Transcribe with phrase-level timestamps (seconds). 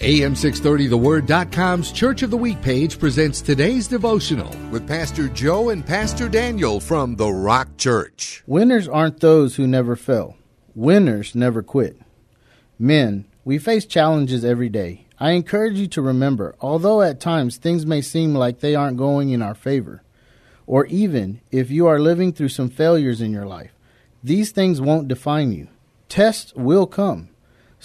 [0.00, 6.80] AM630TheWord.com's Church of the Week page presents today's devotional with Pastor Joe and Pastor Daniel
[6.80, 8.42] from The Rock Church.
[8.44, 10.36] Winners aren't those who never fail,
[10.74, 11.96] winners never quit.
[12.76, 15.06] Men, we face challenges every day.
[15.20, 19.30] I encourage you to remember, although at times things may seem like they aren't going
[19.30, 20.02] in our favor,
[20.66, 23.70] or even if you are living through some failures in your life,
[24.24, 25.68] these things won't define you.
[26.08, 27.28] Tests will come.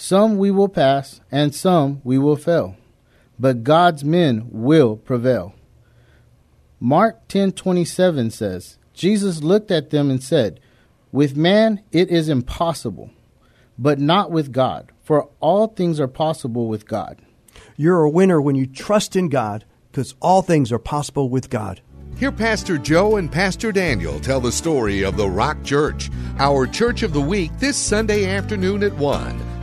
[0.02, 2.74] Some we will pass, and some we will fail.
[3.38, 5.52] But God's men will prevail.
[6.80, 10.58] Mark 10:27 says, Jesus looked at them and said,
[11.12, 13.10] "With man it is impossible,
[13.78, 17.18] but not with God, for all things are possible with God."
[17.76, 21.82] You're a winner when you trust in God, because all things are possible with God.
[22.16, 27.02] Hear Pastor Joe and Pastor Daniel tell the story of the Rock Church, our Church
[27.02, 29.49] of the Week, this Sunday afternoon at 1